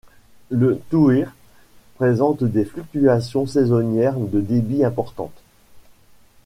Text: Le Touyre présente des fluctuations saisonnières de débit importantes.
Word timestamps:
Le 0.49 0.81
Touyre 0.89 1.31
présente 1.93 2.43
des 2.43 2.65
fluctuations 2.65 3.45
saisonnières 3.45 4.17
de 4.17 4.41
débit 4.41 4.83
importantes. 4.83 5.43